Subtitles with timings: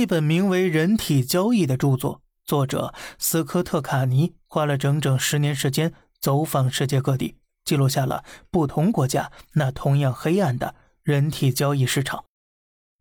[0.00, 12.24] 一本名为《人体交易》的著作，作者斯科特·卡尼花了整整十年时间走访世界各地，记录下了不同国家那同样黑暗的人体交易市场。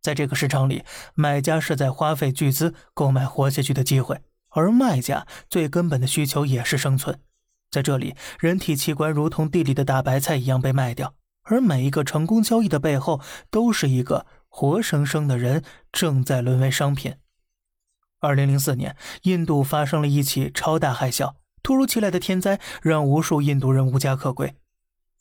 [0.01, 0.83] 在这个市场里，
[1.13, 7.19] 买家是在花费巨资购买活下去的机会，而卖家最根本的需求也是生存。
[7.69, 11.13] 在这里，人体器官如同地里的大白菜一样被卖掉，
[11.44, 14.26] 而每一个成功交易的背后，都是一个。
[14.52, 17.16] 活生生的人正在沦为商品。
[18.20, 24.54] 二零零四年，印度发生了一起超大海啸，突如其来的天灾让无数印度人无家可归，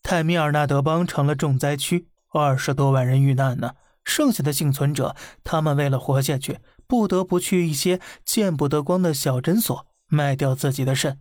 [0.02, 3.76] 泰米尔纳德邦成了重灾区，二十多万人遇难呢。
[4.04, 11.20] 剩下的幸存者，他们为了活下去，不得不去一些见不得光的小诊所卖掉自己的肾。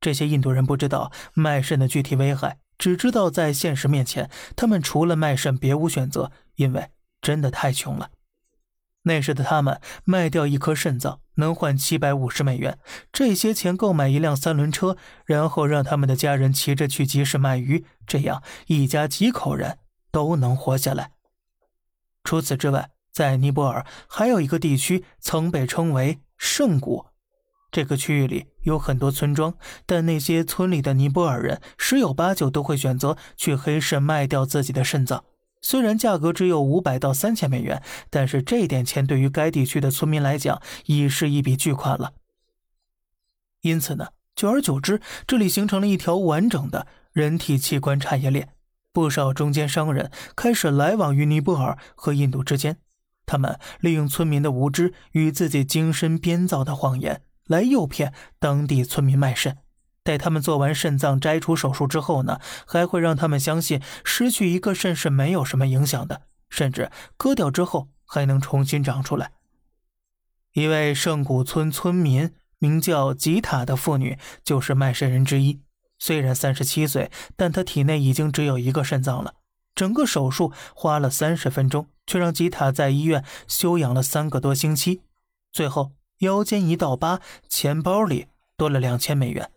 [0.00, 6.90] 这些印度人不知道卖肾的具体危害，只知道在现实面前，他们除了卖肾别无选择，因为。
[7.28, 8.08] 真的太穷了。
[9.02, 12.78] 那时的他们卖掉一颗肾脏能换七百五十美元，
[13.12, 19.76] 这些钱购买一辆三轮车，然后让他们的家人骑着去集市卖鱼，这样一家几口人
[20.10, 21.10] 都能活下来。
[22.24, 27.04] 除此之外，在尼泊尔还有一个地区曾被称为圣谷，
[27.70, 29.52] 这个区域里有很多村庄，
[29.84, 35.24] 但那些村里的尼泊尔人十有八九都会选择去黑市卖掉自己的肾脏。
[35.60, 42.12] 虽然价格只有五百到三千美元，但是这点钱对于该地区的村民来讲已是一笔巨款了。
[43.62, 48.50] 因此呢，久而久之，这里形成了一条完整的人体器官产业链。
[48.92, 52.78] 不少中间商人开始来往于尼泊尔和印度之间，
[53.26, 59.58] 他们利用村民的无知与自己精心编造的谎言来诱骗当地村民卖肾。
[60.08, 69.32] 在他们做完肾脏摘除手术之后呢，还会让他们相信失去一个肾是没有什么影响的，甚至割掉之后还能重新长出来。
[70.54, 75.60] 一位圣谷村村民名叫吉塔的妇女就是卖肾人之一。
[75.98, 79.34] 虽然三十七岁，但她体内已经只有一个肾脏了。
[79.74, 85.02] 整个手术花了三十分钟，却让吉塔在医院休养了三个多星期。
[85.52, 89.50] 最后腰间一道疤，钱包里多了两千美元。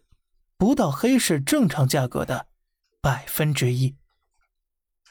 [0.62, 2.46] 不到黑市正常价格的
[3.02, 3.96] 百分之一。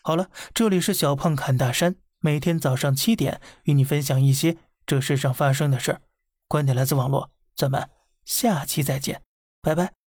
[0.00, 6.02] 好了，这里是小胖侃大山，每天早上七点与你分享一些这世上发生的事儿
[6.46, 7.90] 观点来自网络，咱们
[8.24, 9.22] 下期再见，
[9.60, 9.99] 拜拜。